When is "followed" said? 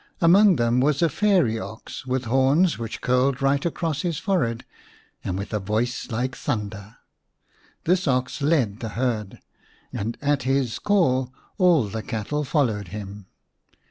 12.43-12.87